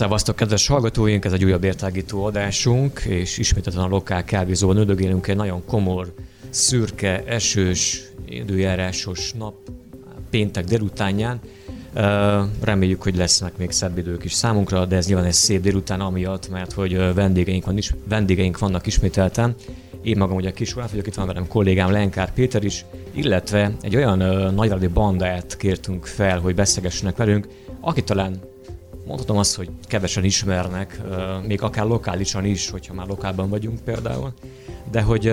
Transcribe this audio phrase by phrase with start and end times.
[0.00, 1.24] Szevasztok, kedves hallgatóink!
[1.24, 6.14] Ez egy újabb értágító adásunk, és ismételten a lokál kávézóban ödögélünk egy nagyon komor,
[6.50, 9.54] szürke, esős, időjárásos nap
[10.30, 11.40] péntek délutánján.
[12.60, 16.48] Reméljük, hogy lesznek még szebb idők is számunkra, de ez nyilván egy szép délután amiatt,
[16.50, 19.54] mert hogy vendégeink, van, is, vendégeink vannak ismételten.
[20.02, 24.18] Én magam ugye kis vagyok, itt van velem kollégám Lenkár Péter is, illetve egy olyan
[24.54, 27.48] nagyradi bandát kértünk fel, hogy beszélgessenek velünk,
[27.80, 28.40] aki talán
[29.06, 31.00] mondhatom azt, hogy kevesen ismernek,
[31.46, 34.32] még akár lokálisan is, hogyha már lokálban vagyunk például,
[34.90, 35.32] de hogy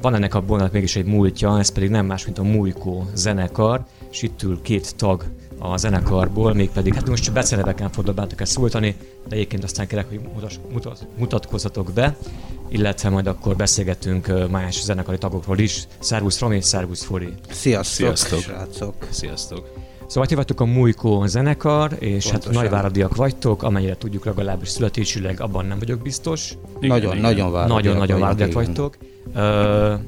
[0.00, 3.84] van ennek a bonnak mégis egy múltja, ez pedig nem más, mint a Mújkó zenekar,
[4.10, 5.24] és itt ül két tag
[5.58, 8.96] a zenekarból, mégpedig, hát most csak beceneveken fogok benneteket szóltani,
[9.28, 12.16] de egyébként aztán kérek, hogy mutas, mutat, mutatkozzatok be,
[12.68, 15.86] illetve majd akkor beszélgetünk más zenekari tagokról is.
[15.98, 17.34] Szervusz Romi, szervusz Fori.
[17.50, 18.40] Sziasztok, Sziasztok.
[18.40, 18.94] srácok.
[19.10, 19.72] Sziasztok.
[20.08, 22.54] Szóval ti vagytok a Mújkó zenekar, és hát Pontosan.
[22.54, 26.54] hát nagyváradiak vagytok, amennyire tudjuk legalábbis születésileg, abban nem vagyok biztos.
[26.80, 27.22] Igen, nagyon, igen.
[27.22, 28.96] nagyon váradiak, nagyon, nagyon váradiak vagytok.
[29.34, 30.00] Uh,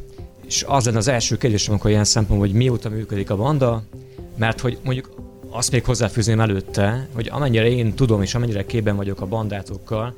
[0.47, 3.83] és az lenne az első kérdésem, amikor ilyen szempontból, hogy mióta működik a banda,
[4.37, 5.11] mert hogy mondjuk
[5.51, 10.15] azt még hozzáfűzném előtte, hogy amennyire én tudom, és amennyire képben vagyok a bandátokkal,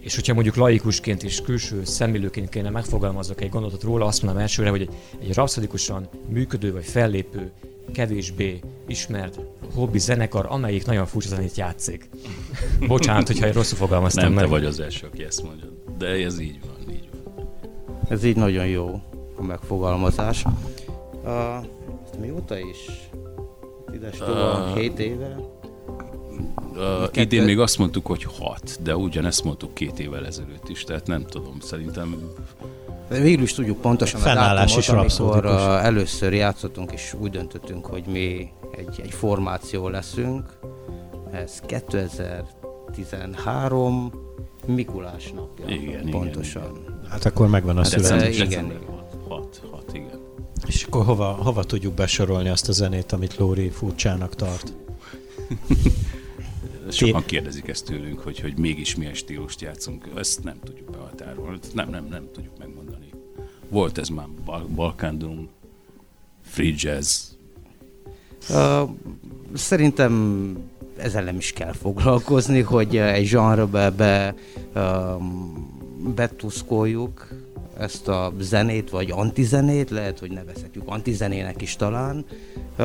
[0.00, 4.70] és hogyha mondjuk laikusként és külső szemlélőként kéne megfogalmazok egy gondolatot róla, azt mondom elsőre,
[4.70, 4.90] hogy egy,
[5.28, 5.70] egy
[6.28, 7.50] működő vagy fellépő
[7.90, 9.38] kevésbé ismert
[9.74, 12.08] hobbi zenekar, amelyik nagyon furcsa zenét játszik.
[12.86, 14.44] Bocsánat, hogyha rosszul fogalmaztam Nem meg.
[14.44, 15.66] te vagy az első, aki ezt mondja,
[15.98, 17.48] de ez így van, így van.
[18.08, 19.00] Ez így nagyon jó
[19.36, 20.44] a megfogalmazás.
[21.24, 21.30] Uh,
[22.20, 23.10] mióta is?
[23.94, 25.36] Ides uh, 7 éve?
[26.74, 31.06] Uh, idén még azt mondtuk, hogy hat, de ugyanezt mondtuk két évvel ezelőtt is, tehát
[31.06, 32.16] nem tudom, szerintem
[33.10, 38.48] Végül is tudjuk pontosan a dátumot, amikor uh, először játszottunk, és úgy döntöttünk, hogy mi
[38.76, 40.58] egy, egy formáció leszünk.
[41.32, 44.12] Ez 2013
[44.66, 45.74] Mikulás napja.
[45.74, 46.62] Igen, pontosan.
[46.62, 47.00] Igen.
[47.08, 48.34] Hát akkor megvan a hát szület.
[48.34, 48.78] Igen, igen.
[49.28, 50.20] Hat, hat, igen.
[50.66, 54.72] És akkor hova, hova tudjuk besorolni azt a zenét, amit Lóri furcsának tart?
[56.90, 60.08] Sokan kérdezik ezt tőlünk, hogy, hogy mégis milyen stílust játszunk.
[60.16, 61.58] Ezt nem tudjuk behatárolni.
[61.74, 62.89] Nem, nem, nem tudjuk megmondani.
[63.70, 65.48] Volt ez már Bal- Balkán Doom,
[66.42, 67.22] Free Jazz.
[68.50, 68.90] Uh,
[69.54, 70.54] szerintem
[70.96, 74.34] ezzel nem is kell foglalkozni, hogy egy zsanrbe be,
[74.74, 75.68] um,
[76.14, 77.28] betuszkoljuk
[77.78, 82.24] ezt a zenét, vagy antizenét, lehet, hogy nevezhetjük antizenének is talán.
[82.70, 82.76] Uh,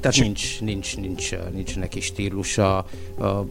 [0.00, 2.84] tehát nincs, nincs, nincs, nincs neki stílusa.
[3.18, 3.46] Uh,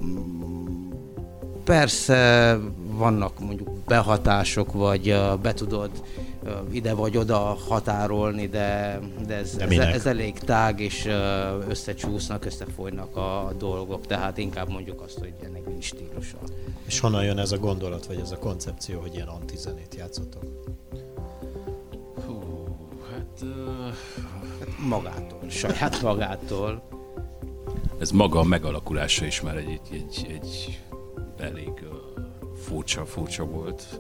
[1.64, 2.58] persze
[2.92, 5.90] vannak mondjuk behatások, vagy be tudod
[6.72, 11.10] ide vagy oda határolni, de, de, ez, de ez, ez elég tág, és
[11.68, 16.38] összecsúsznak, összefolynak a dolgok, tehát inkább mondjuk azt, hogy ennek nincs stílusa.
[16.86, 20.44] És honnan jön ez a gondolat, vagy ez a koncepció, hogy ilyen antizenét játszotok?
[22.26, 22.40] Hú,
[23.12, 23.42] hát...
[23.42, 23.86] Uh...
[24.60, 26.84] hát magától, saját magától.
[28.00, 30.80] Ez maga a megalakulása is már egy, egy, egy, egy
[31.38, 32.01] elég uh,
[32.72, 34.00] furcsa, furcsa volt.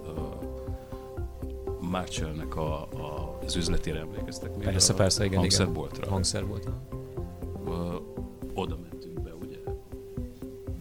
[1.80, 4.64] Marshallnek a, a, az üzletére emlékeztek még?
[4.64, 5.40] Persze, a persze, igen.
[5.40, 6.10] Hangszerboltra.
[6.10, 6.82] Hangszerboltra.
[7.66, 7.96] Uh,
[8.54, 9.58] oda mentünk be, ugye?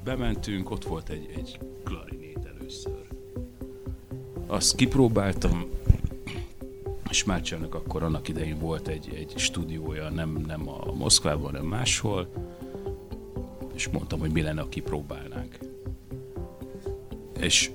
[0.05, 3.07] Bementünk, ott volt egy, egy klarinét először.
[4.47, 5.71] Azt kipróbáltam,
[7.11, 12.29] és Márcsának akkor annak idején volt egy, egy stúdiója, nem, nem a Moszkvában, hanem máshol,
[13.73, 15.70] és mondtam, hogy mi lenne, ha kipróbálnánk.
[17.41, 17.71] És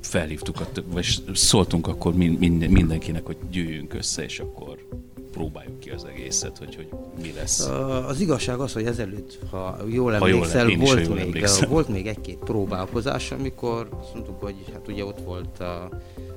[0.00, 4.86] felhívtuk, a, vagy szóltunk akkor mind, mindenkinek, hogy gyűjjünk össze, és akkor
[5.32, 6.88] próbáljuk ki az egészet, hogy, hogy
[7.22, 7.60] mi lesz.
[8.06, 11.68] Az igazság az, hogy ezelőtt, ha jól emlékszel, ha jól, volt, jól még, emlékszem.
[11.70, 15.88] volt még egy-két próbálkozás, amikor azt mondtuk, hogy hát ugye ott volt a,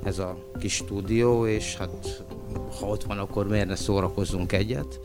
[0.03, 2.23] ez a kis stúdió, és hát
[2.79, 4.99] ha ott van, akkor miért ne szórakozzunk egyet.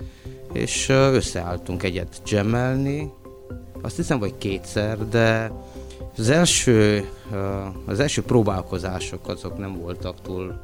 [0.52, 3.12] És összeálltunk egyet jammelni,
[3.82, 5.52] azt hiszem, vagy kétszer, de
[6.18, 7.08] az első,
[7.84, 10.54] az első próbálkozások azok nem voltak túl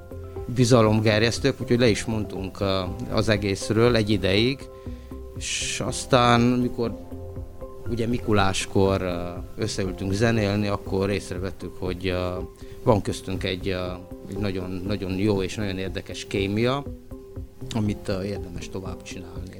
[0.46, 2.58] bizalomgerjesztők, úgyhogy le is mondtunk
[3.10, 4.58] az egészről egy ideig,
[5.36, 6.98] és aztán, mikor
[7.88, 9.02] ugye Mikuláskor
[9.56, 12.14] összeültünk zenélni, akkor észrevettük, hogy
[12.82, 13.68] van köztünk egy,
[14.28, 16.84] egy nagyon, nagyon jó és nagyon érdekes kémia,
[17.74, 19.59] amit érdemes tovább csinálni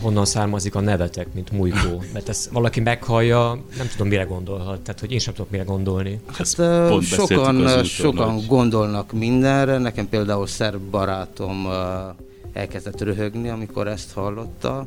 [0.00, 2.02] honnan származik a nevetek, mint Mujkó.
[2.12, 4.80] Mert ezt valaki meghallja, nem tudom, mire gondolhat.
[4.80, 6.20] Tehát, hogy én sem tudok mire gondolni.
[6.26, 6.46] Hát,
[7.02, 9.78] sokan, sokan gondolnak mindenre.
[9.78, 11.72] Nekem például szerb barátom uh,
[12.52, 14.86] elkezdett röhögni, amikor ezt hallotta.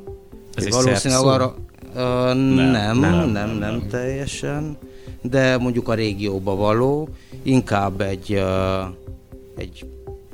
[0.56, 1.56] Ez valószínűleg arra,
[1.90, 2.00] uh,
[2.34, 4.78] nem, nem, nem, nem, nem teljesen,
[5.22, 7.10] de mondjuk a régióba való,
[7.44, 8.94] inkább egy, uh,
[9.58, 9.86] egy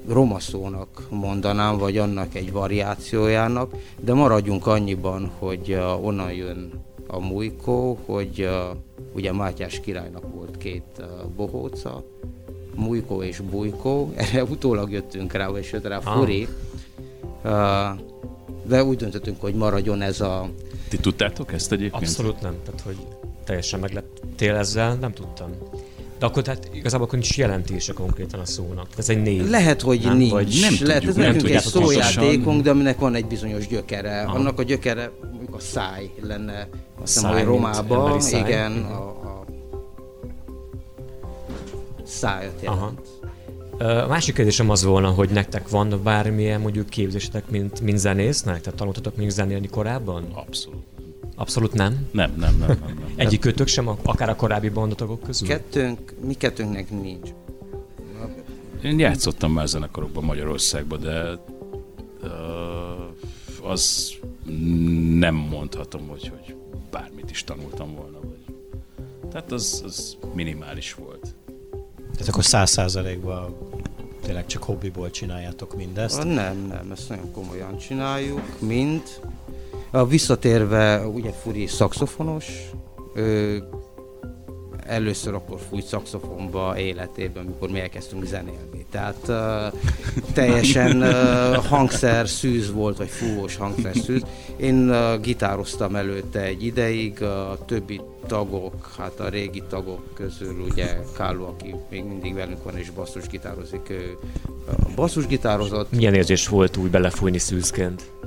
[0.08, 6.72] roma szónak mondanám, vagy annak egy variációjának, de maradjunk annyiban, hogy uh, onnan jön
[7.08, 8.78] a Mujkó, hogy uh,
[9.16, 11.06] ugye Mátyás királynak volt két uh,
[11.36, 12.04] bohóca,
[12.76, 16.14] Mujkó és Bujkó, erre utólag jöttünk rá, vagy jött rá ah.
[16.14, 16.48] Furi,
[18.64, 20.50] de úgy döntöttünk, hogy maradjon ez a...
[20.90, 22.04] Ti tudtátok ezt egyébként?
[22.04, 22.98] Abszolút nem, tehát hogy
[23.44, 25.50] teljesen megleptél ezzel, nem tudtam.
[26.20, 28.88] De akkor tehát igazából akkor nincs jelentése konkrétan a szónak.
[28.98, 29.50] Ez egy név.
[29.50, 30.18] Lehet, hogy nem?
[30.18, 30.32] nincs.
[30.32, 34.22] Vagy nem Lehet, tudjuk, ez nem nekünk egy szójátékunk, de aminek van egy bizonyos gyökere.
[34.22, 34.38] Aha.
[34.38, 35.12] Annak a gyökere
[35.52, 36.68] a száj lenne,
[37.02, 39.46] azt hiszem, hogy Romába, igen, a, a
[42.06, 42.80] szájat jelent.
[42.80, 42.94] Aha.
[44.04, 48.62] A másik kérdésem az volna, hogy nektek van bármilyen mondjuk képzésetek, mint, mint zenésznek?
[48.62, 50.28] Tehát tanultatok még zenélni korábban?
[50.34, 50.84] Abszolút.
[51.40, 52.08] Abszolút nem?
[52.12, 52.68] Nem, nem, nem.
[52.68, 53.14] nem, nem.
[53.16, 55.48] Egyik kötök sem, akár a korábbi bandotagok közül?
[55.48, 57.30] Kettőnk, mi kettőnknek nincs.
[58.84, 61.40] Én játszottam már zenekarokban Magyarországban, de
[62.22, 64.14] uh, az
[65.20, 66.56] nem mondhatom, hogy, hogy
[66.92, 68.20] bármit is tanultam volna.
[68.20, 68.56] Vagy.
[69.32, 71.36] Tehát az, az minimális volt.
[72.12, 73.58] Tehát akkor száz százalékban
[74.22, 76.24] tényleg csak hobbiból csináljátok mindezt?
[76.24, 79.02] Nem, nem, ezt nagyon komolyan csináljuk, mind.
[79.92, 82.46] A visszatérve, ugye Furi szakszofonos,
[83.16, 83.64] ő
[84.86, 88.86] először akkor fújt szakszofonba életében, amikor mi elkezdtünk zenélni.
[88.92, 89.80] Tehát uh,
[90.34, 94.22] teljesen uh, hangszer szűz volt, vagy fúvós hangszer szűz.
[94.58, 100.98] Én uh, gitároztam előtte egy ideig, a többi tagok, hát a régi tagok közül ugye
[101.16, 104.18] Kálló, aki még mindig velünk van és basszusgitározik, ő
[104.96, 105.92] basszusgitározott.
[105.92, 108.19] Milyen érzés volt úgy belefújni szűzként?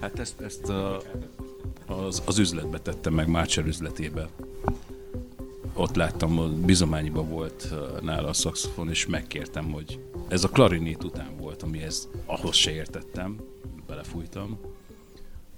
[0.00, 1.02] Hát ezt, ezt a,
[1.86, 4.28] az, az üzletbe tettem meg, Márcser üzletébe.
[5.74, 11.62] Ott láttam, bizományiba volt nála a szakszofon, és megkértem, hogy ez a klarinét után volt,
[11.62, 13.40] amihez ahhoz se értettem,
[13.86, 14.58] belefújtam,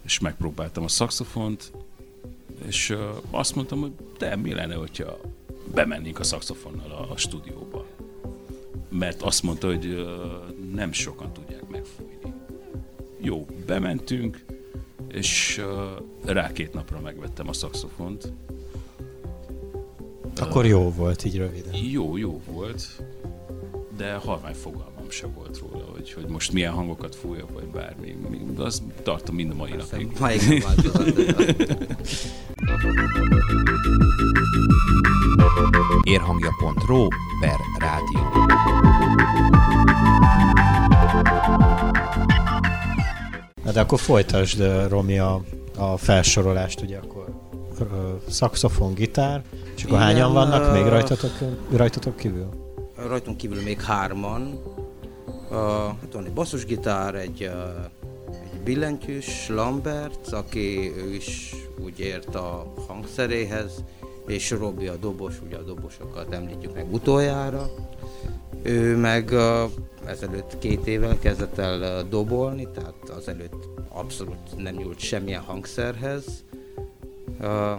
[0.05, 1.73] és megpróbáltam a szakszofont,
[2.67, 2.97] és
[3.31, 5.19] azt mondtam, hogy de mi lenne, hogyha
[5.75, 7.87] bemennénk a szakszofonnal a, a stúdióba.
[8.89, 10.07] Mert azt mondta, hogy
[10.73, 12.22] nem sokan tudják megfújni
[13.23, 14.45] jó, bementünk,
[15.09, 15.61] és
[16.25, 18.33] rá két napra megvettem a szakszofont.
[20.41, 21.75] Akkor jó volt, így röviden.
[21.75, 23.03] Jó, jó volt,
[23.97, 28.17] de halvány fogalmam se volt róla, hogy, hogy most milyen hangokat fújok, vagy bármi.
[28.57, 30.19] Az tartom mind a mai Persze, napig.
[30.21, 30.41] Máig
[36.03, 37.07] Érhangja.ro
[37.41, 37.57] per
[43.73, 45.43] De akkor folytasd, Romi, a,
[45.77, 47.25] a felsorolást, ugye akkor
[48.29, 49.43] szakszofon, gitár,
[49.77, 51.31] és akkor Igen, hányan vannak még rajtatok,
[51.71, 52.49] rajtatok kívül?
[53.09, 54.61] Rajtunk kívül még hárman.
[55.51, 57.85] Uh, hát van egy basszusgitár, egy, uh,
[58.53, 63.85] egy billentyűs, Lambert, aki ő is úgy ért a hangszeréhez,
[64.27, 67.71] és Robi a dobos, ugye a dobosokat említjük meg utoljára.
[68.63, 69.71] Ő meg uh,
[70.07, 76.25] ezelőtt két évvel kezdett el dobolni, tehát azelőtt abszolút nem nyúlt semmilyen hangszerhez.
[77.41, 77.79] Uh,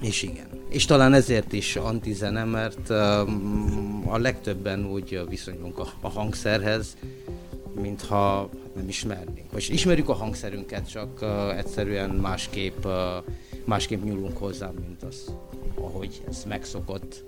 [0.00, 0.46] és igen.
[0.68, 6.96] És talán ezért is antizene, mert um, a legtöbben úgy viszonyulunk a, a hangszerhez,
[7.80, 9.52] mintha nem ismernénk.
[9.52, 12.92] Vagy ismerjük a hangszerünket, csak uh, egyszerűen másképp, uh,
[13.64, 15.34] másképp nyúlunk hozzá, mint az,
[15.74, 17.24] ahogy ez megszokott.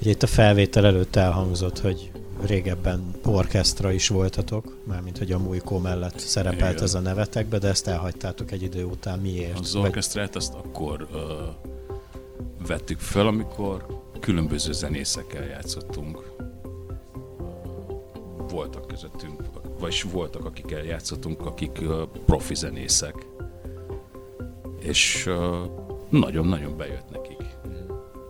[0.00, 2.10] Ugye itt a felvétel előtt elhangzott, hogy
[2.42, 6.82] régebben orkesztra is voltatok, mármint hogy a Mújkó mellett szerepelt Igen.
[6.82, 9.18] ez a nevetekbe, de ezt elhagytátok egy idő után.
[9.18, 9.58] Miért?
[9.58, 11.20] Az orkesztrát azt akkor uh,
[12.66, 16.32] vettük fel, amikor különböző zenészekkel játszottunk.
[18.48, 19.42] Voltak közöttünk,
[19.78, 23.26] vagyis voltak, akikkel játszottunk, akik uh, profi zenészek.
[24.78, 25.30] És
[26.08, 27.44] nagyon-nagyon bejött nekik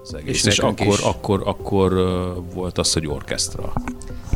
[0.03, 0.45] az egész.
[0.45, 0.99] És, és akkor, is.
[0.99, 3.73] akkor, akkor uh, volt az, hogy orkesztra.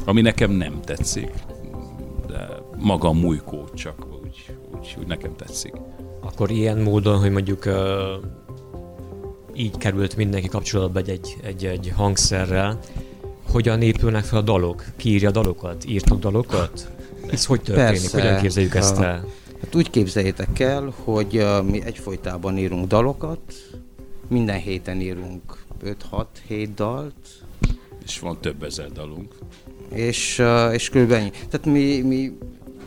[0.08, 1.30] Ami nekem nem tetszik,
[2.26, 2.48] de
[2.78, 5.72] maga a mújkó csak úgy, úgy, úgy nekem tetszik.
[6.20, 7.74] Akkor ilyen módon, hogy mondjuk uh,
[9.54, 12.78] így került mindenki kapcsolatba egy, egy, egy, egy hangszerrel,
[13.50, 14.84] hogyan épülnek fel a dalok?
[14.96, 15.84] Ki írja a dalokat?
[15.84, 16.90] Írtok dalokat?
[17.30, 18.00] Ez hogy történik?
[18.00, 18.20] Persze.
[18.20, 19.24] Hogyan képzeljük ezt el?
[19.60, 23.40] Hát úgy képzeljétek el, hogy uh, mi egyfolytában írunk dalokat,
[24.28, 25.64] minden héten írunk
[26.48, 27.14] 5-6-7 dalt.
[28.04, 29.34] És van több ezer dalunk.
[29.88, 30.42] És,
[30.72, 31.30] és körülbelül ennyi.
[31.30, 32.38] Tehát mi, mi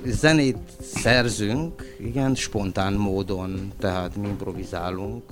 [0.05, 5.23] zenét szerzünk, igen, spontán módon, tehát mi improvizálunk.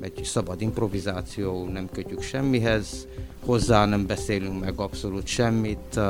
[0.00, 3.06] Egy szabad improvizáció, nem kötjük semmihez,
[3.44, 6.00] hozzá nem beszélünk meg abszolút semmit,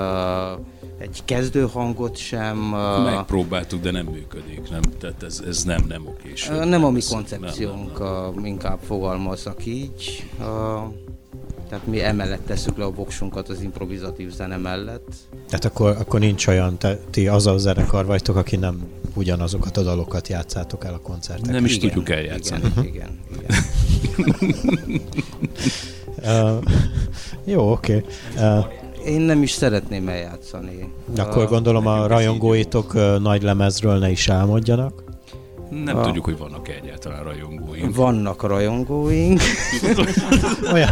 [0.98, 2.58] egy kezdőhangot sem.
[3.04, 4.82] Megpróbáltuk, de nem működik, nem?
[5.00, 6.48] Tehát ez, ez nem, nem okés.
[6.48, 8.44] Nem, nem a mi koncepciónk, nem, nem, nem.
[8.44, 10.30] inkább fogalmazok így.
[11.68, 15.12] Tehát mi emellett tesszük le a voksunkat az improvizatív zene mellett.
[15.48, 18.82] Tehát akkor, akkor nincs olyan, te, ti az a zenekar vagytok, aki nem
[19.14, 21.54] ugyanazokat a dalokat játszátok el a koncerteken.
[21.54, 22.62] Nem is igen, tudjuk eljátszani.
[22.82, 23.60] Igen, igen,
[24.86, 25.02] igen.
[26.16, 26.62] uh,
[27.44, 28.04] jó, oké.
[28.34, 28.58] Okay.
[28.58, 28.64] Uh,
[29.06, 30.92] én nem is szeretném eljátszani.
[31.16, 35.04] Akkor gondolom a rajongóitok nagy lemezről ne is álmodjanak.
[35.82, 36.02] Nem a...
[36.02, 37.96] tudjuk, hogy vannak egyáltalán rajongóink.
[37.96, 39.40] Vannak rajongóink.
[40.72, 40.90] olyan,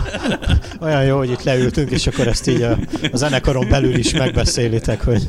[0.81, 2.79] olyan jó, hogy itt leültünk, és akkor ezt így a,
[3.13, 5.29] a zenekaron belül is megbeszélitek, hogy...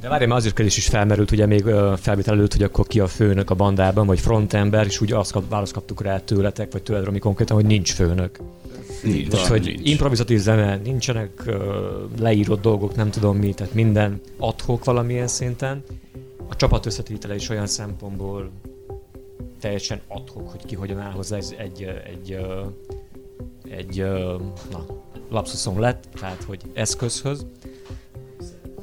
[0.00, 1.64] De várj, mert azért kérdés is felmerült, ugye még
[1.96, 5.48] felvétel előtt, hogy akkor ki a főnök a bandában, vagy frontember, és úgy azt kap,
[5.48, 8.38] választ kaptuk rá tőletek, vagy tőled, ami konkrétan, hogy nincs főnök.
[9.02, 9.28] Nincs.
[9.28, 9.90] Tehát, hogy nincs.
[9.90, 11.54] improvizatív zene, nincsenek uh,
[12.18, 15.82] leírott dolgok, nem tudom mi, tehát minden adhok valamilyen szinten.
[16.48, 18.50] A csapat összetétele is olyan szempontból
[19.60, 22.32] teljesen adhok, hogy ki hogyan áll hozzá egy, egy, egy,
[23.62, 24.04] egy, egy
[24.70, 24.86] na,
[25.28, 27.46] lapszuszom lett, tehát hogy eszközhöz.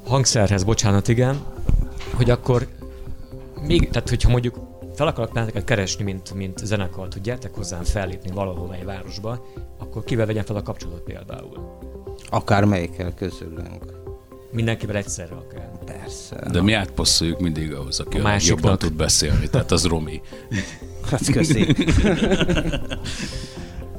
[0.05, 1.43] Hangszerhez, bocsánat, igen,
[2.13, 2.67] hogy akkor
[3.62, 4.60] még, tehát hogyha mondjuk
[4.96, 9.46] fel akarok benneteket keresni, mint, mint zenekart, hogy gyertek hozzám fellépni valahol egy városba,
[9.77, 11.79] akkor kivel vegyen fel a kapcsolatot például?
[12.29, 14.01] Akár melyikkel közülünk.
[14.51, 15.52] Mindenkivel egyszerre akár.
[16.03, 16.50] Persze.
[16.51, 20.22] De mi átpasszoljuk mindig ahhoz, aki a, a jobban tud beszélni, tehát az Romi.
[21.10, 21.75] Hát köszi.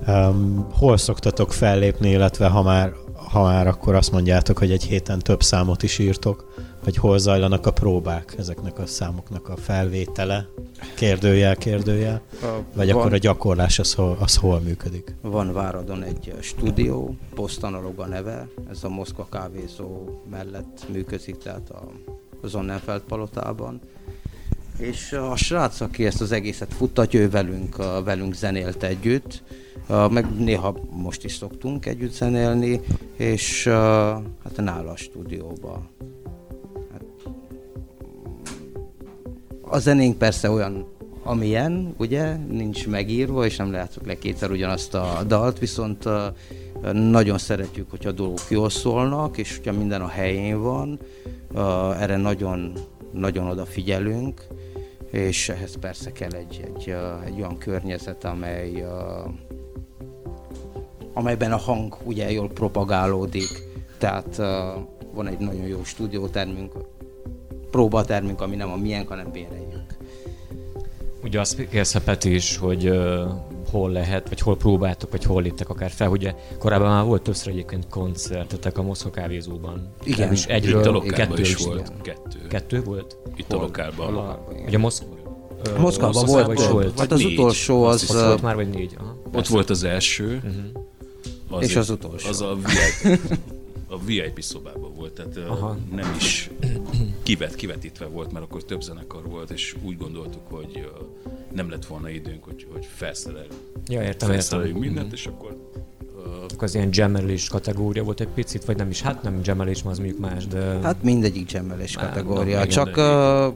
[0.06, 2.92] um, hol szoktatok fellépni, illetve ha már,
[3.30, 6.54] ha már akkor azt mondjátok, hogy egy héten több számot is írtok,
[6.84, 10.48] hogy hol zajlanak a próbák ezeknek a számoknak a felvétele,
[10.94, 15.14] kérdőjel, kérdőjel, a, vagy van, akkor a gyakorlás az hol, az hol működik?
[15.20, 21.88] Van Váradon egy stúdió, Postanalog a neve, ez a Moszkva kávézó mellett működik, tehát a,
[22.42, 23.80] a Zonnenfeld palotában.
[24.78, 29.42] És a srác, aki ezt az egészet futtatja, ő velünk, velünk zenélt együtt,
[30.10, 32.80] meg néha most is szoktunk együtt zenélni,
[33.16, 33.64] és
[34.42, 35.82] hát nála a stúdióba
[39.68, 40.94] a zenénk persze olyan
[41.24, 46.04] amilyen, ugye, nincs megírva, és nem lehetok le kétszer ugyanazt a dalt, viszont
[46.92, 50.98] nagyon szeretjük, hogyha dolgok jól szólnak, és hogyha minden a helyén van,
[52.00, 52.72] erre nagyon,
[53.12, 54.46] nagyon odafigyelünk,
[55.10, 56.94] és ehhez persze kell egy, egy,
[57.24, 58.84] egy olyan környezet, amely,
[61.12, 63.62] amelyben a hang ugye jól propagálódik,
[63.98, 64.36] tehát
[65.14, 66.72] van egy nagyon jó stúdiótermünk,
[67.74, 69.96] próbatermünk, ami nem a miénk, hanem béreljük.
[71.22, 73.22] Ugye azt kérdezte Peti is, hogy uh,
[73.70, 76.08] hol lehet, vagy hol próbáltok, vagy hol léptek akár fel.
[76.08, 79.94] Ugye korábban már volt többször egyébként koncertetek a Moszkva kávézóban.
[80.04, 80.32] Igen.
[80.32, 81.92] És egyről, Itt a kettő is volt.
[82.02, 82.46] Kettő.
[82.48, 83.16] Kettő volt?
[83.36, 84.16] Itt a lokálban.
[84.16, 85.02] A, ugye Moszk...
[85.78, 87.32] Moszkvában volt, volt, volt, hát az négy.
[87.32, 88.10] utolsó az...
[88.10, 88.96] Ott volt már, vagy négy?
[88.98, 90.42] Aha, ott volt az első.
[90.44, 91.58] Uh-huh.
[91.58, 92.28] Az és az utolsó.
[92.28, 93.20] Az a VIP,
[93.94, 95.76] a VIP szobában volt, tehát Aha.
[95.90, 96.50] nem is
[97.24, 100.90] kivet, kivetítve volt, mert akkor több zenekar volt, és úgy gondoltuk, hogy
[101.52, 103.54] nem lett volna időnk, hogy, hogy felszereljünk
[103.86, 104.60] ja, értem, értem.
[104.60, 105.12] mindent, mm.
[105.12, 105.72] és akkor
[106.26, 109.02] Uh, az ilyen jammelés kategória volt egy picit, vagy nem is?
[109.02, 110.78] Hát nem jammelés, az mondjuk más, de...
[110.82, 113.54] Hát mindegyik jammelés kategória, nem, csak uh,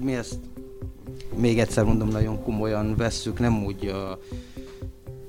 [0.00, 0.38] mi ezt
[1.36, 4.18] még egyszer mondom, nagyon komolyan vesszük, nem úgy uh,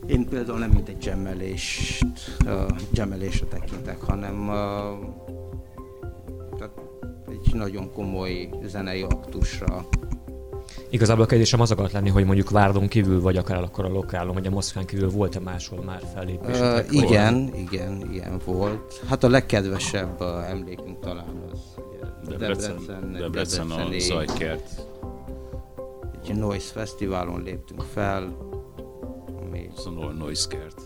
[0.05, 5.29] én például nem mint egy jammelést, uh, jammelésre tekintek, hanem uh,
[6.57, 6.90] tehát
[7.31, 9.87] egy nagyon komoly zenei aktusra.
[10.89, 14.33] Igazából a kérdésem az akart lenni, hogy mondjuk Várdon kívül, vagy akár akkor a lokálon,
[14.33, 16.59] vagy a Moszkván kívül volt-e máshol már fellépés?
[16.59, 19.01] Uh, igen, igen, igen volt.
[19.07, 21.59] Hát a legkedvesebb uh, emlékünk talán az
[22.27, 24.85] Debrecen, Debrecen, Debrecen a Zajkert.
[26.23, 28.37] Egy Noise Fesztiválon léptünk fel,
[29.41, 29.69] ami...
[29.77, 30.81] Ez a Noise Kert.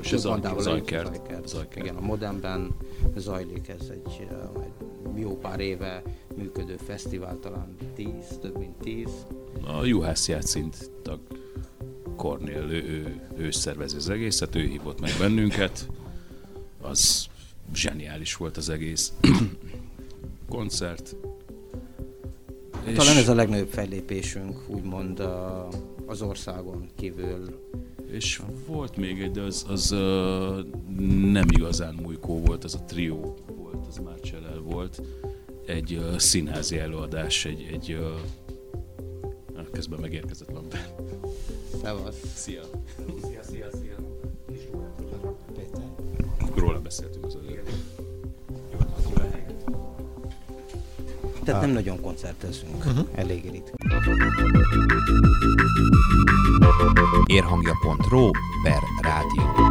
[0.00, 1.18] És ez a Zajkert.
[1.46, 1.76] Zajkert.
[1.76, 2.76] Igen, a Modernben
[3.16, 4.26] zajlik ez egy
[5.16, 6.02] jó pár éve
[6.36, 9.26] működő fesztivál, talán tíz, több mint tíz.
[9.66, 11.20] A Juhász játszint tag
[12.16, 15.88] Kornél, ő, ő, ő szervezi az egészet, ő hívott meg bennünket.
[16.80, 17.26] Az
[17.74, 19.12] zseniális volt az egész
[20.48, 21.16] koncert.
[22.94, 25.22] Talán ez a legnagyobb fellépésünk, úgymond
[26.06, 27.62] az országon kívül.
[28.10, 29.98] És volt még egy, de az, az uh,
[31.32, 34.20] nem igazán mújkó volt, az a trió volt, az már
[34.64, 35.02] volt.
[35.66, 38.18] Egy uh, színházi előadás, egy, egy uh,
[39.74, 40.94] közben megérkezett van be.
[41.82, 42.16] Szevasz.
[42.34, 42.62] Szia.
[43.22, 43.96] Szia, szia, szia.
[45.54, 45.82] Péter.
[46.54, 47.54] Róla beszéltünk az előtt.
[51.44, 53.08] Tehát nem nagyon koncertezünk, uh-huh.
[53.14, 53.76] elég ritkán.
[57.26, 58.30] Érhangja.ro
[58.62, 59.63] per rádió.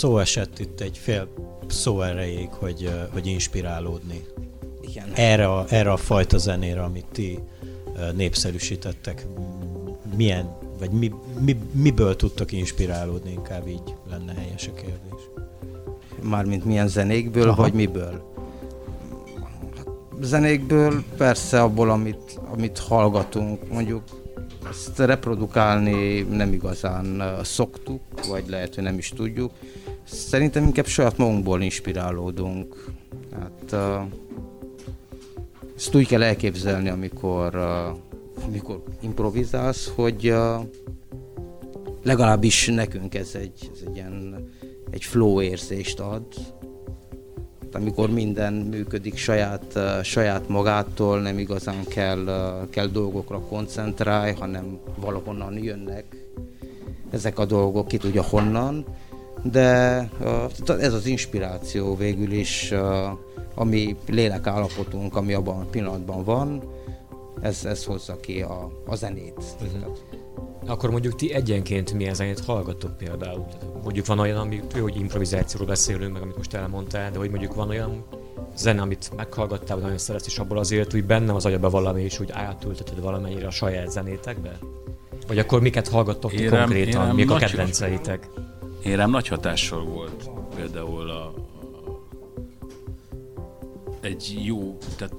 [0.00, 1.28] Szó esett itt egy fél
[1.66, 4.24] szó erejéig, hogy, hogy inspirálódni.
[4.80, 5.08] Igen.
[5.14, 7.38] Erre a, erre a fajta zenére, amit ti
[8.14, 9.26] népszerűsítettek,
[10.16, 15.20] milyen, vagy mi, mi, miből tudtak inspirálódni, inkább így lenne helyes a kérdés.
[16.22, 17.62] Mármint milyen zenékből, Aha.
[17.62, 18.34] vagy miből?
[20.20, 24.02] Zenékből persze abból, amit, amit hallgatunk, mondjuk
[24.70, 29.52] ezt reprodukálni nem igazán szoktuk, vagy lehet, hogy nem is tudjuk.
[30.10, 32.84] Szerintem inkább saját magunkból inspirálódunk.
[33.32, 34.02] Hát, uh,
[35.76, 40.66] ezt úgy kell elképzelni, amikor, uh, amikor improvizálsz, hogy uh,
[42.02, 44.48] legalábbis nekünk ez egy, ez egy ilyen
[44.90, 46.24] egy flow érzést ad,
[47.72, 52.24] amikor minden működik saját, saját magától, nem igazán kell,
[52.70, 56.04] kell dolgokra koncentrálj, hanem valahonnan jönnek
[57.10, 58.84] ezek a dolgok, ki tudja honnan,
[59.42, 60.08] de
[60.66, 62.74] ez az inspiráció végül is,
[63.54, 66.62] ami lélekállapotunk, ami abban a pillanatban van,
[67.40, 69.42] ez, ez hozza ki a, a zenét.
[69.62, 69.96] Uh-huh.
[70.66, 73.46] Akkor mondjuk ti egyenként milyen zenét hallgatok például?
[73.82, 77.68] Mondjuk van olyan, ami, hogy improvizációról beszélünk, meg amit most elmondtál, de hogy mondjuk van
[77.68, 78.04] olyan
[78.56, 82.20] zene, amit meghallgattál, vagy nagyon szeretsz, és abból azért úgy bennem az agyaba valami, és
[82.20, 84.58] úgy átülteted valamennyire a saját zenétekbe?
[85.26, 88.28] Vagy akkor miket hallgattok ti konkrétan, érem mik a kedvenceitek?
[88.84, 91.34] Én rám nagy hatással volt például a,
[94.00, 95.14] egy jó, tehát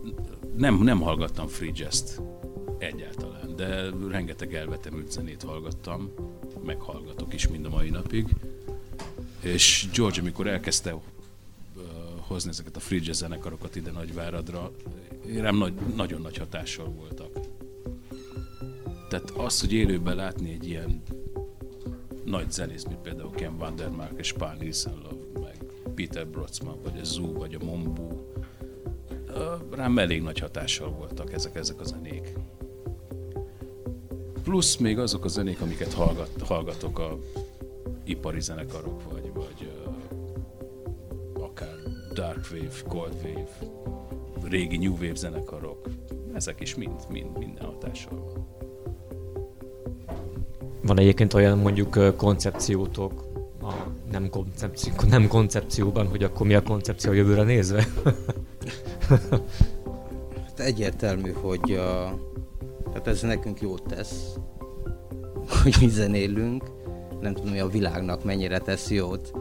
[0.57, 2.17] nem, nem hallgattam free jazz
[2.77, 6.11] egyáltalán de rengeteg elvetemült zenét hallgattam,
[6.65, 8.27] meghallgatok is mind a mai napig.
[9.41, 10.95] És George, amikor elkezdte
[12.17, 14.71] hozni ezeket a free jazz zenekarokat ide Nagyváradra,
[15.35, 17.39] rám nagy, nagyon nagy hatással voltak.
[19.09, 21.01] Tehát az, hogy élőben látni egy ilyen
[22.31, 25.57] nagy zenész, mint például Ken Vandermark és Paul Love, meg
[25.95, 28.31] Peter Brotzman, vagy a Zoo, vagy a Mombu,
[29.71, 32.33] rám elég nagy hatással voltak ezek, ezek a zenék.
[34.43, 37.19] Plusz még azok a zenék, amiket hallgat, hallgatok a
[38.03, 39.71] ipari zenekarok, vagy, vagy
[41.35, 41.75] uh, akár
[42.13, 43.71] Dark Wave, Cold Wave,
[44.43, 45.87] régi New Wave zenekarok,
[46.33, 48.60] ezek is mind, mind minden hatással van.
[50.83, 53.29] Van egyébként olyan mondjuk koncepciótok,
[53.61, 53.73] a
[54.11, 57.87] nem, koncepció, nem koncepcióban, hogy akkor mi a koncepció a jövőre nézve?
[60.45, 62.13] hát egyértelmű, hogy a
[62.91, 64.35] tehát ez nekünk jót tesz,
[65.63, 66.63] hogy mi zenélünk.
[67.21, 69.31] Nem tudom, hogy a világnak mennyire tesz jót,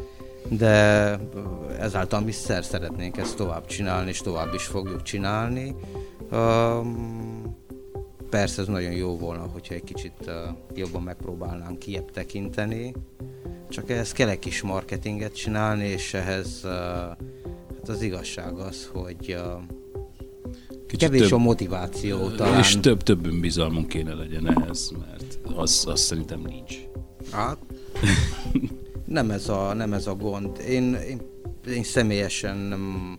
[0.48, 1.18] de
[1.78, 5.74] ezáltal mi szer szeretnénk ezt tovább csinálni, és tovább is fogjuk csinálni.
[6.32, 7.29] Um,
[8.30, 10.34] persze ez nagyon jó volna, hogyha egy kicsit uh,
[10.74, 12.94] jobban megpróbálnánk kiebb tekinteni,
[13.68, 19.36] csak ehhez kell egy kis marketinget csinálni, és ehhez uh, hát az igazság az, hogy
[19.38, 19.62] uh,
[20.86, 22.58] Kicsit Kevés több, a motiváció talán.
[22.58, 26.76] És több, több önbizalmunk kéne legyen ehhez, mert az, az szerintem nincs.
[27.32, 27.58] Hát,
[29.04, 30.58] nem ez a, nem ez a gond.
[30.68, 31.20] Én, én,
[31.68, 33.16] én személyesen nem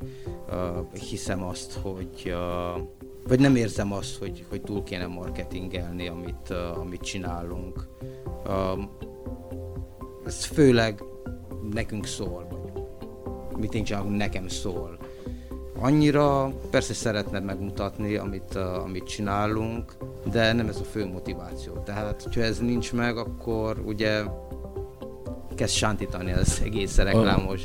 [0.49, 2.81] uh, hiszem azt, hogy uh,
[3.27, 7.87] vagy nem érzem azt, hogy, hogy túl kéne marketingelni, amit, uh, amit csinálunk.
[8.45, 8.83] Uh,
[10.25, 11.03] ez főleg
[11.71, 12.47] nekünk szól,
[13.51, 14.97] vagy mit én csinálunk, nekem szól
[15.81, 19.93] annyira persze szeretned megmutatni, amit, uh, amit csinálunk,
[20.31, 21.73] de nem ez a fő motiváció.
[21.73, 24.23] Tehát, hogyha ez nincs meg, akkor ugye
[25.55, 27.61] kezd sántítani az egész reklámos.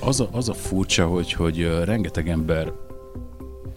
[0.00, 2.72] Az a, az a furcsa, hogy, hogy rengeteg ember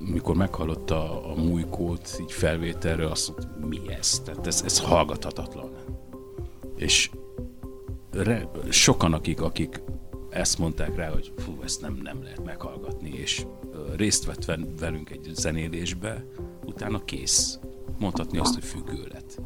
[0.05, 4.21] mikor meghallotta a mújkót így felvételről, azt mondta, mi ez?
[4.25, 5.71] Tehát ez, ez hallgathatatlan.
[6.75, 7.09] És
[8.11, 9.81] re, sokan, akik, akik
[10.29, 13.45] ezt mondták rá, hogy fú, ezt nem, nem lehet meghallgatni, és
[13.95, 14.45] részt vett
[14.79, 16.25] velünk egy zenélésbe,
[16.65, 17.59] utána kész.
[17.99, 19.39] Mondhatni azt, hogy függő lett.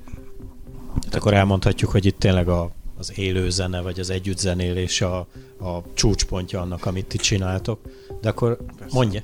[1.00, 5.18] Tehát akkor elmondhatjuk, hogy itt tényleg a, az élő zene, vagy az együttzenélés a,
[5.60, 7.80] a csúcspontja annak, amit ti csináltok.
[8.22, 8.98] De akkor Persze.
[8.98, 9.22] mondja.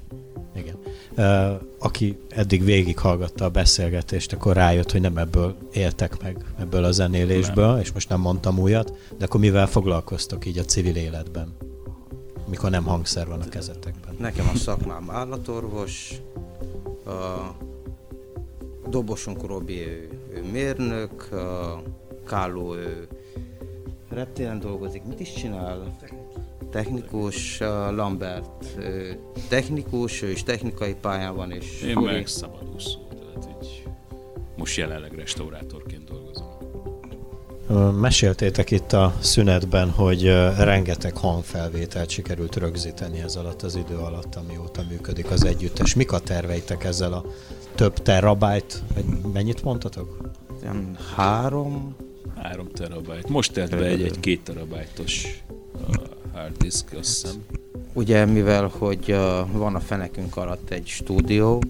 [1.80, 7.72] Aki eddig végighallgatta a beszélgetést, akkor rájött, hogy nem ebből éltek meg, ebből a zenélésből,
[7.72, 7.80] nem.
[7.80, 11.56] és most nem mondtam újat, de akkor mivel foglalkoztok így a civil életben?
[12.54, 14.16] mikor nem hangszer van a kezetekben.
[14.20, 16.14] Nekem a szakmám állatorvos,
[17.06, 17.52] a
[18.90, 21.82] dobosunk Robi, ő, ő mérnök, a
[22.28, 23.08] Káló, ő
[24.10, 25.04] reptéren dolgozik.
[25.04, 25.96] Mit is csinál?
[26.00, 26.23] Technikus,
[27.62, 28.66] a Lambert
[29.48, 31.52] technikus, ő is technikai pályán van.
[31.52, 32.14] És Én Kori...
[32.14, 33.84] meg szabadúszó, tehát így
[34.58, 36.52] most jelenleg restaurátorként dolgozom.
[38.00, 40.24] Meséltétek itt a szünetben, hogy
[40.58, 45.96] rengeteg hangfelvételt sikerült rögzíteni ez alatt az idő alatt, amióta működik az együttes.
[45.96, 47.26] Mik a terveitek ezzel a
[47.76, 48.84] több terabájt,
[49.34, 50.18] mennyit mondtatok?
[50.62, 51.96] Ilyen három.
[52.36, 53.30] Három terabájt.
[53.30, 55.44] Most tett be egy, egy két terabájtos
[56.34, 57.46] hard disk, azt hiszem.
[57.94, 59.16] Ugye, mivel hogy
[59.52, 61.62] van a fenekünk alatt egy stúdió,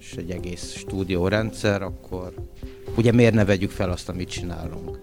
[0.00, 2.32] és egy egész stúdiórendszer, akkor
[2.96, 4.98] ugye miért ne vegyük fel azt, amit csinálunk?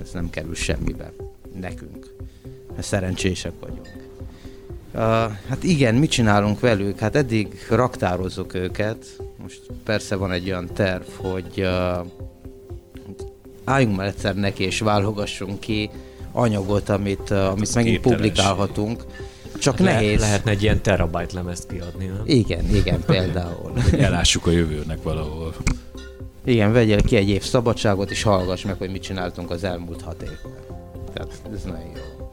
[0.00, 1.12] Ez nem kerül semmibe.
[1.60, 2.14] Nekünk.
[2.78, 4.06] Szerencsések vagyunk.
[4.94, 5.00] Uh,
[5.48, 6.98] hát igen, mit csinálunk velük?
[6.98, 9.06] Hát eddig raktározzuk őket.
[9.42, 12.06] Most persze van egy olyan terv, hogy uh,
[13.64, 15.90] álljunk már egyszer neki és válogassunk ki
[16.38, 19.04] anyagot, amit, amit megint publikálhatunk.
[19.58, 20.20] Csak Le, nehéz.
[20.20, 22.22] Lehetne egy ilyen terabyte lemezt kiadni, nem?
[22.24, 23.72] Igen, igen, például.
[23.98, 25.54] Elássuk a jövőnek valahol.
[26.44, 30.22] Igen, vegyél ki egy év szabadságot, és hallgass meg, hogy mit csináltunk az elmúlt hat
[30.22, 30.60] évben.
[31.12, 32.30] Tehát ez nagyon jó.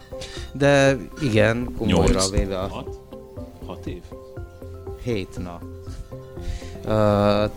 [0.52, 2.60] De igen, komolyra véve.
[2.60, 2.68] A...
[2.68, 3.00] Hat?
[3.66, 4.02] Hat év?
[5.04, 5.60] Hét, na.
[6.78, 6.92] Uh,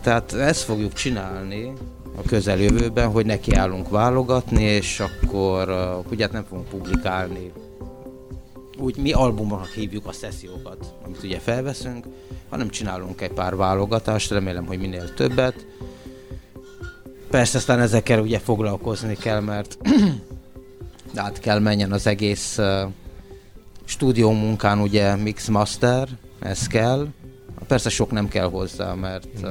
[0.01, 1.73] tehát ezt fogjuk csinálni
[2.19, 5.69] a közeljövőben, hogy nekiállunk válogatni, és akkor
[6.11, 7.51] ugye hát nem fogunk publikálni
[8.79, 12.05] úgy mi albumnak hívjuk a szessziókat, amit ugye felveszünk,
[12.49, 15.65] hanem csinálunk egy pár válogatást, remélem, hogy minél többet.
[17.29, 19.77] Persze aztán ezekkel ugye foglalkozni kell, mert
[21.15, 22.91] át kell menjen az egész uh,
[23.85, 26.07] stúdió munkán ugye mix master,
[26.39, 27.07] ez kell.
[27.67, 29.49] Persze sok nem kell hozzá, mert, uh,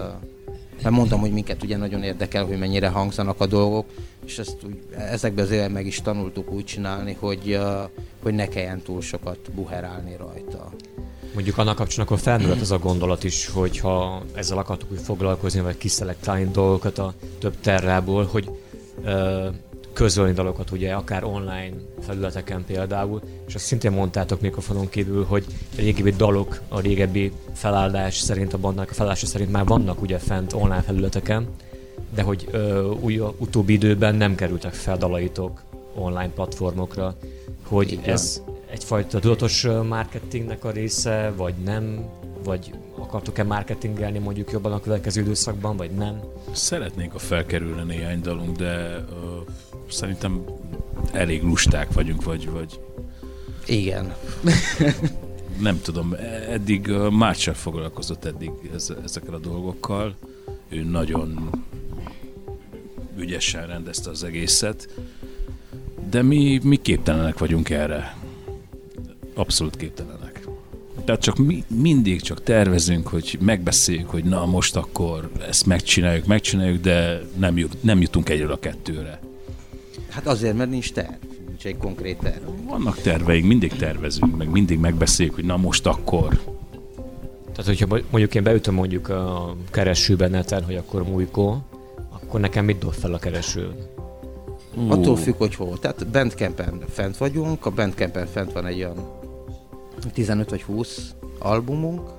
[0.83, 3.87] mert mondom, hogy minket ugye nagyon érdekel, hogy mennyire hangzanak a dolgok,
[4.27, 7.59] és ezt úgy, ezekben az meg is tanultuk úgy csinálni, hogy,
[8.23, 10.71] hogy ne kelljen túl sokat buherálni rajta.
[11.35, 15.61] Mondjuk annak kapcsolatban akkor felmerült az a gondolat is, hogy ha ezzel akartuk úgy foglalkozni,
[15.61, 18.51] vagy kiszelektálni dolgokat a több terrából, hogy
[19.05, 19.47] uh,
[19.99, 25.77] közölni dalokat, ugye akár online felületeken például, és azt szintén mondtátok mikrofonon kívül, hogy a
[25.77, 30.53] régebbi dalok a régebbi felállás szerint, a bandnak a felállása szerint már vannak ugye fent
[30.53, 31.49] online felületeken,
[32.15, 35.63] de hogy ö, új, utóbbi időben nem kerültek fel dalaitok
[35.95, 37.17] online platformokra,
[37.63, 38.05] hogy Igen.
[38.05, 42.09] ez egyfajta tudatos marketingnek a része, vagy nem,
[42.45, 46.21] vagy akartok-e marketingelni mondjuk jobban a következő időszakban, vagy nem?
[46.53, 49.47] Szeretnénk, a felkerülne néhány dalunk, de uh,
[49.91, 50.45] szerintem
[51.13, 52.51] elég lusták vagyunk, vagy...
[52.51, 52.81] vagy...
[53.67, 54.15] Igen.
[55.61, 56.15] nem tudom,
[56.49, 58.51] eddig uh, már sem foglalkozott eddig
[59.05, 60.17] ezekkel a dolgokkal.
[60.69, 61.51] Ő nagyon
[63.17, 64.89] ügyesen rendezte az egészet,
[66.11, 68.17] de mi, mi képtelenek vagyunk erre.
[69.35, 70.28] Abszolút képtelenek.
[71.09, 76.81] Tehát csak mi, mindig csak tervezünk, hogy megbeszéljük, hogy na most akkor ezt megcsináljuk, megcsináljuk,
[76.81, 79.21] de nem, jut, nem jutunk egyről a kettőre.
[80.09, 81.13] Hát azért, mert nincs terv.
[81.47, 82.43] Nincs egy konkrét terv.
[82.67, 86.41] Vannak terveink, mindig tervezünk, meg mindig megbeszéljük, hogy na most akkor.
[87.53, 91.63] Tehát, hogyha mondjuk én beütöm mondjuk a keresőben neten, hogy akkor Mújkó,
[92.11, 93.71] akkor nekem mit dob fel a kereső?
[94.77, 94.91] Uh.
[94.91, 95.79] Attól függ, hogy hol.
[95.79, 99.18] Tehát Bandcampen fent vagyunk, a Bandcampen fent van egy olyan
[100.13, 102.11] 15 vagy 20 albumunk,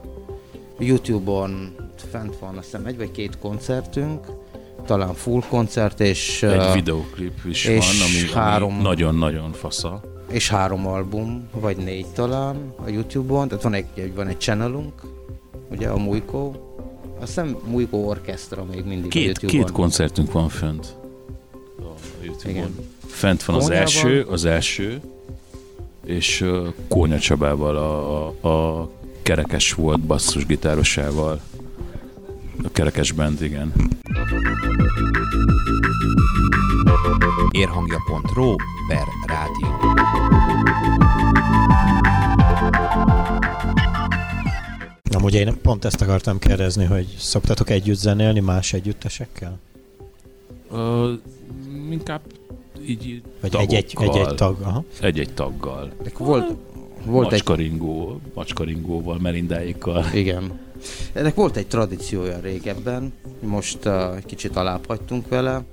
[0.80, 1.76] Youtube-on
[2.12, 4.26] fent van azt hiszem egy vagy két koncertünk,
[4.86, 6.44] talán full koncert, és...
[6.44, 10.02] Egy uh, videoklip is és van, ami, három, ami nagyon-nagyon fasza.
[10.30, 15.02] És három album, vagy négy talán a Youtube-on, tehát van egy, van egy channelunk,
[15.72, 16.52] ugye a Mujko,
[17.20, 20.96] azt hiszem Mujko Orchestra még mindig két, a Két koncertünk van fent
[21.80, 22.56] a Youtube-on.
[22.56, 22.76] Igen.
[23.08, 23.84] Fent van Kónyával.
[23.84, 25.02] az első, az első,
[26.10, 26.45] és
[26.88, 28.89] Kónya Csabával, a, a,
[29.22, 31.41] kerekes volt basszusgitárosával.
[32.63, 33.74] A kerekes band, igen.
[37.52, 38.56] Érhangja.ro
[38.88, 39.67] per rádió.
[45.17, 49.60] Amúgy én pont ezt akartam kérdezni, hogy szoktatok együtt zenélni más együttesekkel?
[50.72, 51.12] Uh,
[51.89, 52.22] inkább
[52.89, 54.84] így Vagy egy-egy, egy-egy tag, aha.
[55.02, 55.91] Egy-egy taggal.
[56.17, 56.56] Volt,
[57.06, 58.32] volt macskaringó, egy...
[58.34, 60.06] macskaringóval, merindáikkal.
[60.13, 60.60] Igen.
[61.13, 65.63] Ennek volt egy tradíciója régebben, most uh, kicsit alább hagytunk vele.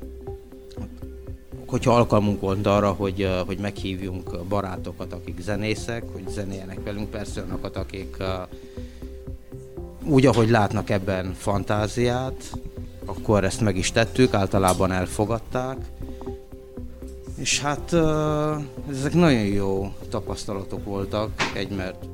[1.66, 7.40] Hogyha alkalmunk volt arra, hogy, uh, hogy meghívjunk barátokat, akik zenészek, hogy zenéljenek velünk, persze
[7.40, 8.26] olyanokat, akik uh,
[10.04, 12.52] úgy, ahogy látnak ebben fantáziát,
[13.04, 15.76] akkor ezt meg is tettük, általában elfogadták.
[17.36, 17.92] És hát
[18.90, 22.04] ezek nagyon jó tapasztalatok voltak, egy, mert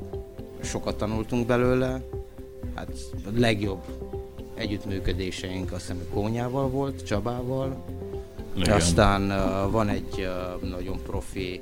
[0.63, 2.03] sokat tanultunk belőle,
[2.75, 2.91] hát
[3.25, 3.83] a legjobb
[4.55, 7.85] együttműködéseink azt hiszem Kónyával volt, Csabával,
[8.55, 8.75] Igen.
[8.75, 9.29] Aztán
[9.71, 10.29] van egy
[10.61, 11.61] nagyon profi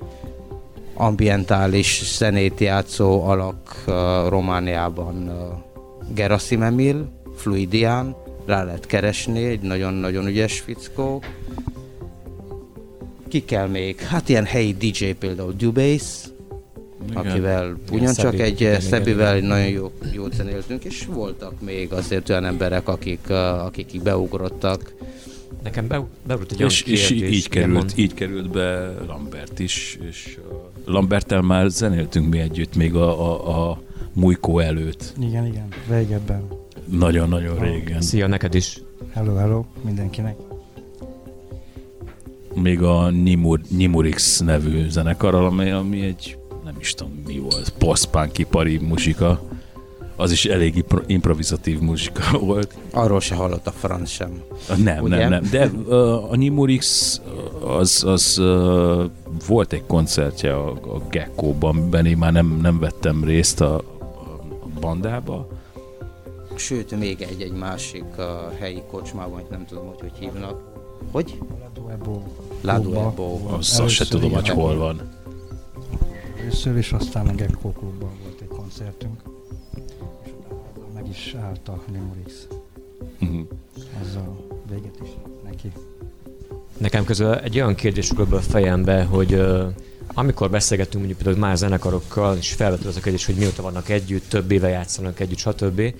[0.95, 3.85] ambientális zenét játszó alak
[4.29, 5.31] Romániában
[6.15, 11.23] Gerasim Emil, Fluidian, rá lehet keresni, egy nagyon-nagyon ügyes fickó.
[13.31, 14.01] Ki kell még?
[14.01, 16.29] Hát ilyen helyi DJ például Dubase,
[17.09, 17.17] igen.
[17.17, 22.29] akivel ugyancsak igen, egy igen, Szebivel igen, nagyon jó, jó zenéltünk, és voltak még azért
[22.29, 23.31] olyan emberek, akik,
[23.65, 24.95] akik beugrottak.
[25.63, 30.39] Nekem be, beugrott egy és, és így, került, így került be Lambert is, és
[30.85, 35.15] Lambertel már zenéltünk mi együtt még a, a, a Mujkó előtt.
[35.21, 36.43] Igen, igen, régebben.
[36.85, 38.01] Nagyon-nagyon régen.
[38.01, 38.81] Szia neked is.
[39.13, 40.50] Hello, hello mindenkinek.
[42.63, 48.39] Még a Nimur, Nimurix nevű zenekarral, ami, ami egy nem is tudom mi volt, post-punk
[48.39, 49.41] ipari muzsika.
[50.17, 52.75] Az is elég impro- improvizatív muzsika volt.
[52.91, 54.43] Arról se hallott a franc sem.
[54.83, 55.17] Nem, Ugye?
[55.17, 55.43] nem, nem.
[55.51, 57.21] De uh, a Nimurix
[57.65, 59.05] az, az uh,
[59.47, 65.49] volt egy koncertje a, a Gecko-ban, Benni már nem, nem vettem részt a, a bandába.
[66.55, 68.25] Sőt, még egy, egy másik uh,
[68.59, 70.69] helyi kocsmában, nem tudom, hogy hogy hívnak.
[71.13, 71.39] Hogy?
[71.63, 72.23] Laduebo.
[72.61, 73.39] Laduebo.
[73.57, 75.19] Azt se tudom, hogy hol van
[76.51, 79.23] először, és aztán a Gecko Klubban volt egy koncertünk,
[80.25, 80.31] és
[80.95, 82.47] meg is állt a Limorix.
[83.21, 83.47] Uh-huh.
[84.03, 85.09] Azzal véget is
[85.45, 85.73] neki.
[86.79, 89.73] Nekem közül egy olyan kérdés ugrott a fejembe, hogy uh,
[90.15, 94.29] amikor beszélgetünk mondjuk például már zenekarokkal, és felvetül az a kérdés, hogy mióta vannak együtt,
[94.29, 95.95] több éve játszanak együtt, stb.,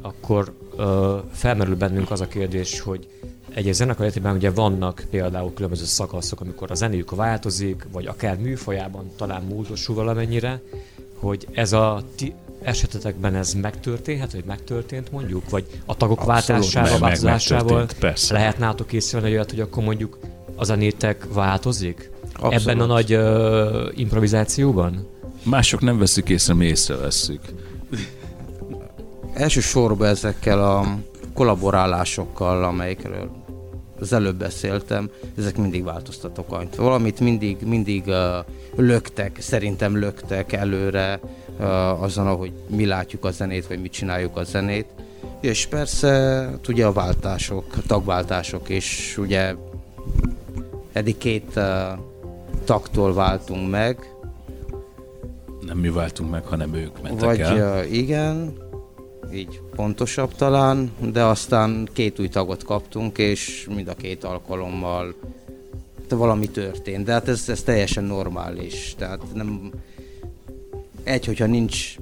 [0.00, 3.08] akkor uh, felmerül bennünk az a kérdés, hogy
[3.54, 9.10] egy zenekar életében ugye vannak például különböző szakaszok, amikor a zenéjük változik, vagy akár műfajában
[9.16, 10.60] talán módosul valamennyire,
[11.16, 16.98] hogy ez a ti esetetekben ez megtörténhet, vagy megtörtént mondjuk, vagy a tagok Abszolút, váltásával,
[16.98, 17.86] változásával
[18.28, 20.18] lehet nátok készülni olyat, hogy akkor mondjuk
[20.56, 22.10] a zenétek változik?
[22.32, 22.54] Abszolút.
[22.54, 25.06] Ebben a nagy uh, improvizációban?
[25.42, 27.40] Mások nem veszük észre, mi észreveszünk.
[29.34, 30.98] Elsősorban ezekkel a
[31.34, 33.43] kollaborálásokkal, amelyekről
[34.00, 36.76] az előbb beszéltem, ezek mindig változtatok annyit.
[36.76, 38.16] Valamit mindig, mindig uh,
[38.76, 41.20] löktek, szerintem löktek előre
[41.58, 44.86] uh, azon, ahogy mi látjuk a zenét, vagy mit csináljuk a zenét.
[45.40, 49.54] És persze ugye a váltások, a tagváltások, és ugye
[50.92, 51.64] eddig két uh,
[52.64, 54.08] tagtól váltunk meg.
[55.66, 57.84] Nem mi váltunk meg, hanem ők mentek vagy, el.
[57.84, 58.52] Igen,
[59.32, 65.14] így pontosabb talán, de aztán két új tagot kaptunk, és mind a két alkalommal
[66.08, 67.04] valami történt.
[67.04, 68.94] De hát ez, ez teljesen normális.
[68.98, 69.72] Tehát nem...
[71.02, 71.96] Egy, hogyha nincs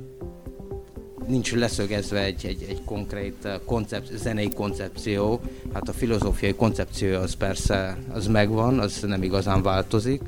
[1.27, 5.41] nincs leszögezve egy, egy, egy konkrét koncept, zenei koncepció,
[5.73, 10.21] hát a filozófiai koncepció az persze az megvan, az nem igazán változik,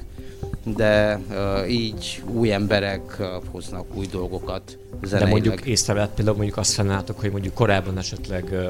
[0.64, 5.33] de uh, így új emberek uh, hoznak új dolgokat zeneileg.
[5.33, 8.61] De mondjuk észrevett például mondjuk azt fennálltok, hogy mondjuk korábban esetleg uh,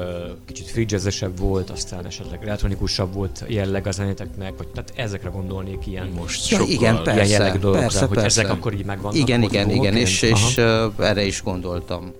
[0.45, 6.07] kicsit free volt, aztán esetleg elektronikusabb volt jelleg a zenéteknek, vagy tehát ezekre gondolnék ilyen
[6.07, 8.41] most ja, igen, persze, ilyen jellegű dolgokra, persze, hogy persze.
[8.41, 9.17] ezek akkor így megvannak.
[9.17, 12.13] Igen, igen, igen, és, és uh, erre is gondoltam.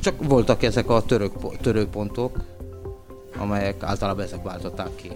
[0.00, 2.40] Csak voltak ezek a török, török pontok,
[3.38, 5.10] amelyek általában ezek váltották ki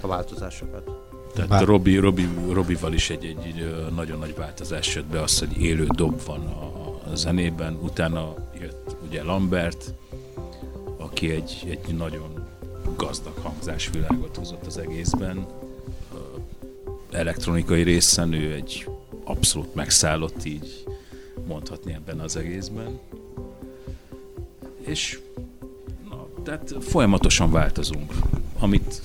[0.00, 0.97] a változásokat.
[1.34, 1.64] Tehát Bár...
[1.64, 6.20] Robi, Robi, Robival is egy, egy nagyon nagy változás jött be, az, hogy élő dob
[6.26, 6.78] van a,
[7.14, 9.94] zenében, utána jött ugye Lambert,
[10.96, 12.46] aki egy, egy nagyon
[12.96, 15.46] gazdag hangzásvilágot hozott az egészben.
[17.10, 18.88] Elektronikai részen ő egy
[19.24, 20.84] abszolút megszállott így
[21.46, 22.98] mondhatni ebben az egészben.
[24.80, 25.20] És
[26.10, 28.12] na, tehát folyamatosan változunk.
[28.58, 29.02] Amit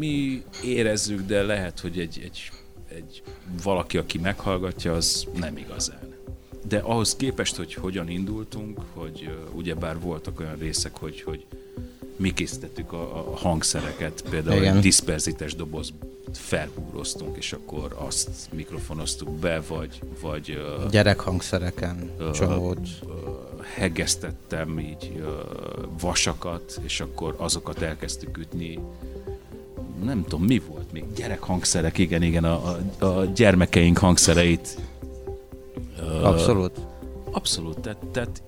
[0.00, 2.50] mi érezzük, de lehet, hogy egy, egy,
[2.88, 3.22] egy
[3.62, 6.14] valaki, aki meghallgatja, az nem igazán.
[6.68, 11.46] De ahhoz képest, hogy hogyan indultunk, hogy uh, ugyebár voltak olyan részek, hogy, hogy
[12.16, 14.76] mi készítettük a, a hangszereket, például Igen.
[14.76, 15.92] egy diszperzites doboz
[16.32, 20.00] felhúroztunk, és akkor azt mikrofonoztuk be, vagy...
[20.20, 22.78] vagy uh, Gyerekhangszereken uh, csomót.
[23.02, 23.10] Uh,
[23.74, 25.30] hegesztettem így uh,
[26.00, 28.78] vasakat, és akkor azokat elkezdtük ütni
[30.04, 34.78] nem tudom, mi volt még, gyerekhangszerek, igen, igen, a, a, a gyermekeink hangszereit.
[36.22, 36.78] Abszolút.
[36.78, 36.84] Uh,
[37.30, 38.42] abszolút, tehát, tehát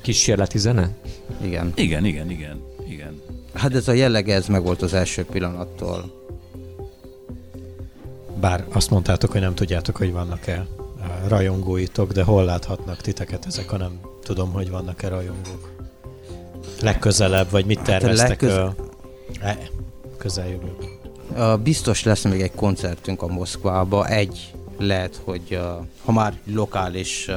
[0.00, 0.90] Kísérleti zene?
[1.42, 1.72] Igen.
[1.74, 3.20] Igen, igen, igen, igen.
[3.54, 6.20] Hát ez a jellege, ez meg volt az első pillanattól.
[8.40, 10.66] Bár azt mondtátok, hogy nem tudjátok, hogy vannak-e
[11.28, 15.70] rajongóitok, de hol láthatnak titeket ezek, ha nem tudom, hogy vannak-e rajongók?
[16.80, 18.40] Legközelebb, vagy mit hát terveztek?
[18.40, 18.81] Hát legköz...
[19.40, 19.58] E,
[20.18, 21.60] közeljövőben.
[21.62, 25.58] Biztos lesz még egy koncertünk a Moszkvába, egy lehet, hogy
[26.04, 27.30] ha már lokális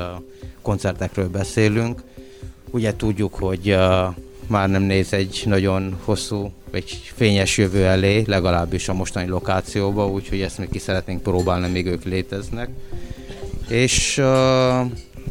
[0.62, 2.04] koncertekről beszélünk,
[2.72, 3.78] ugye tudjuk, hogy
[4.48, 10.42] már nem néz egy nagyon hosszú, egy fényes jövő elé, legalábbis a mostani lokációba, úgyhogy
[10.42, 12.70] ezt még ki szeretnénk próbálni, még ők léteznek.
[13.68, 14.80] És uh,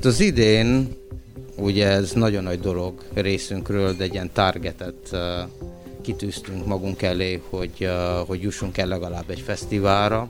[0.03, 0.97] az idén,
[1.57, 5.17] ugye ez nagyon nagy dolog részünkről, de egy ilyen targetet
[6.05, 7.89] kitűztünk magunk elé, hogy,
[8.27, 10.29] hogy jussunk el legalább egy fesztiválra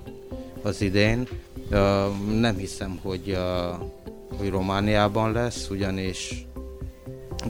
[0.63, 1.29] az idén.
[2.41, 3.37] Nem hiszem, hogy,
[4.39, 6.47] hogy Romániában lesz, ugyanis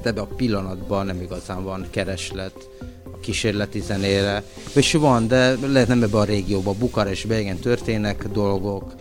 [0.02, 2.68] de ebben a pillanatban nem igazán van kereslet
[3.12, 4.42] a kísérleti zenére.
[4.74, 8.94] És van, de lehet nem ebben a régióban, Bukarestben igen történnek dolgok,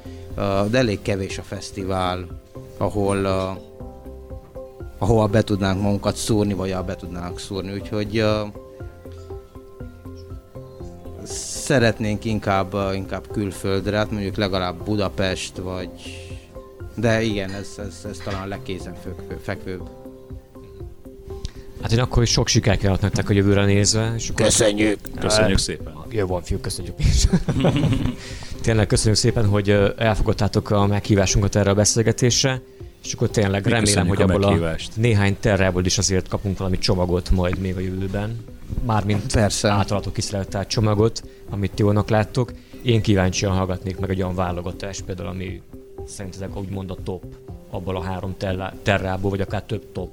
[0.69, 2.41] de elég kevés a fesztivál,
[2.77, 3.25] ahol
[4.97, 8.25] ahol be tudnánk magunkat szúrni, vagy be tudnánk szúrni, úgyhogy
[11.63, 15.89] szeretnénk inkább, inkább külföldre, hát mondjuk legalább Budapest, vagy
[16.95, 19.89] de igen, ez, ez, ez talán a legkézenfekvőbb.
[21.81, 24.13] Hát én akkor is sok sikert kívánok nektek a jövőre nézve.
[24.17, 24.99] És akkor köszönjük!
[25.19, 25.93] Köszönjük szépen!
[26.09, 27.27] Jó van, fiú, köszönjük is.
[28.61, 32.61] tényleg köszönjük szépen, hogy elfogadtátok a meghívásunkat erre a beszélgetésre.
[33.03, 36.77] És akkor tényleg Mi remélem, hogy abból a, a néhány terrából is azért kapunk valami
[36.77, 38.45] csomagot majd még a jövőben.
[38.85, 39.69] Mármint Persze.
[39.69, 42.51] általatok kiszereltált csomagot, amit jónak láttok.
[42.81, 45.61] Én kíváncsian hallgatnék meg egy olyan válogatás, például ami
[46.05, 47.23] szerintetek úgymond a top
[47.69, 48.35] abból a három
[48.83, 50.11] terrából, vagy akár több top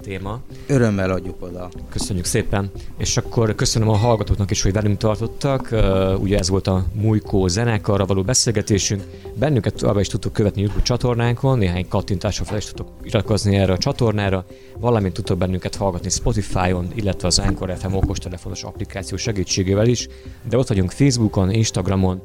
[0.00, 0.40] téma.
[0.66, 1.68] Örömmel adjuk oda.
[1.88, 2.70] Köszönjük szépen.
[2.98, 5.68] És akkor köszönöm a hallgatóknak is, hogy velünk tartottak.
[5.72, 9.02] Uh, ugye ez volt a Mújkó zenekarra való beszélgetésünk.
[9.34, 13.78] Bennünket továbbá is tudtuk követni YouTube csatornánkon, néhány kattintással fel is tudtok iratkozni erre a
[13.78, 14.44] csatornára,
[14.78, 20.08] valamint tudtok bennünket hallgatni Spotify-on, illetve az Anchor FM okostelefonos applikáció segítségével is,
[20.48, 22.22] de ott vagyunk Facebookon, Instagramon,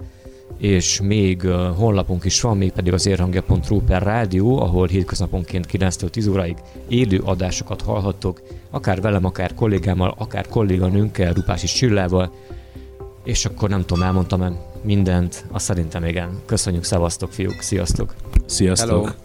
[0.58, 6.58] és még honlapunk is van, még pedig az érhangja.ru per rádió, ahol hétköznaponként 9-10 óráig
[6.88, 12.32] élő adásokat hallhattok, akár velem, akár kollégámmal, akár kolléganőnkkel, Rupási Csillával,
[13.24, 16.30] és akkor nem tudom, elmondtam-e mindent, azt szerintem igen.
[16.46, 18.14] Köszönjük, szevasztok fiúk, sziasztok!
[18.46, 18.90] Sziasztok!
[18.90, 19.25] Hello.